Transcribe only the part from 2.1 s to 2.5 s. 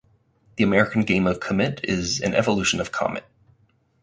an